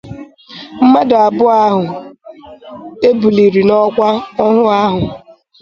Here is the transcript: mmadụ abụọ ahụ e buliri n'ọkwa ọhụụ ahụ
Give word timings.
mmadụ 0.83 1.15
abụọ 1.25 1.51
ahụ 1.65 1.83
e 3.07 3.09
buliri 3.19 3.61
n'ọkwa 3.67 4.09
ọhụụ 4.43 4.65
ahụ 4.81 5.01